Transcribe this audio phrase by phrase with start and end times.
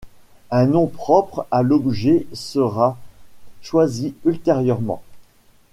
[0.49, 2.97] Un nom propre à l'objet sera
[3.61, 5.03] choisi ultérieurement.